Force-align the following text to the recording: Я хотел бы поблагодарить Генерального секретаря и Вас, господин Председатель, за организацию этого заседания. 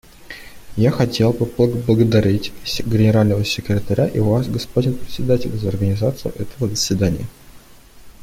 Я 0.77 0.89
хотел 0.89 1.31
бы 1.31 1.45
поблагодарить 1.45 2.51
Генерального 2.83 3.45
секретаря 3.45 4.07
и 4.07 4.17
Вас, 4.19 4.47
господин 4.47 4.95
Председатель, 4.97 5.55
за 5.55 5.69
организацию 5.69 6.33
этого 6.41 6.67
заседания. 6.67 7.27